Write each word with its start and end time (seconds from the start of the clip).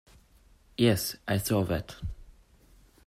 Yes, 0.79 1.15
I 1.27 1.37
saw 1.37 1.63
that. 1.65 1.93